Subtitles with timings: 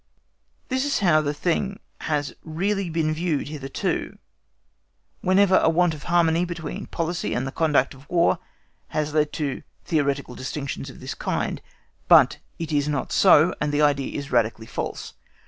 [0.69, 4.17] This is how the thing has really been viewed hitherto,
[5.21, 8.39] whenever a want of harmony between policy and the conduct of a War
[8.87, 11.61] has led to theoretical distinctions of the kind.
[12.07, 15.13] But it is not so, and the idea is radically false.